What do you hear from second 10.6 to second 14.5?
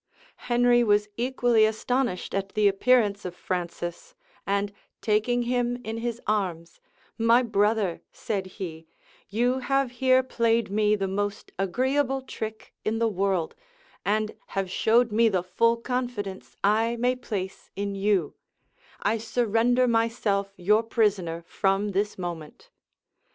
me the most agreeable trick in the world, and